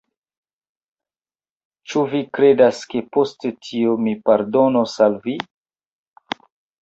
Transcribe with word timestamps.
Ĉu 1.91 2.01
vi 2.13 2.21
kredas, 2.37 2.79
ke 2.93 3.01
post 3.17 3.45
tio 3.67 3.93
mi 4.07 4.13
pardonos 4.29 4.95
al 5.09 5.19
vi? 5.27 5.35